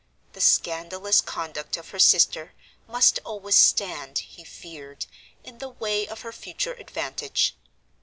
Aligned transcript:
The 0.33 0.41
scandalous 0.41 1.21
conduct 1.21 1.77
of 1.77 1.89
her 1.89 1.99
sister 1.99 2.53
must 2.87 3.19
always 3.23 3.55
stand 3.55 4.17
(he 4.17 4.43
feared) 4.43 5.05
in 5.43 5.59
the 5.59 5.69
way 5.69 6.07
of 6.07 6.21
her 6.21 6.31
future 6.33 6.73
advantage. 6.73 7.55